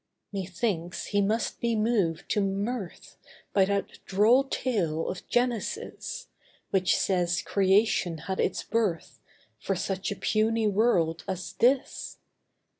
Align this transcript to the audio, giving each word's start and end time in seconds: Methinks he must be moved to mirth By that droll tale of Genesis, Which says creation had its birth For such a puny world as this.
Methinks 0.33 1.05
he 1.05 1.21
must 1.21 1.59
be 1.59 1.75
moved 1.75 2.27
to 2.31 2.41
mirth 2.41 3.17
By 3.53 3.65
that 3.65 3.99
droll 4.07 4.45
tale 4.45 5.07
of 5.07 5.29
Genesis, 5.29 6.25
Which 6.71 6.97
says 6.97 7.43
creation 7.43 8.17
had 8.25 8.39
its 8.39 8.63
birth 8.63 9.19
For 9.59 9.75
such 9.75 10.11
a 10.11 10.15
puny 10.15 10.65
world 10.65 11.23
as 11.27 11.53
this. 11.53 12.17